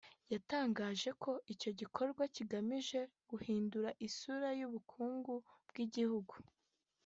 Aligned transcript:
yatangaje 0.33 1.09
ko 1.23 1.31
icyo 1.53 1.71
gikorwa 1.79 2.23
kigamije 2.35 2.99
guhindura 3.29 3.89
isura 4.07 4.47
y’ubukungu 4.59 5.33
bw’igihugu 5.67 6.33